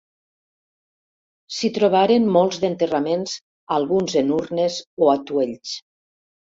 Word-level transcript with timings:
S'hi 1.57 1.71
trobaren 1.75 2.27
molts 2.39 2.61
d'enterraments 2.65 3.39
alguns 3.79 4.19
en 4.27 4.35
urnes 4.43 4.83
o 5.07 5.15
atuells. 5.19 5.81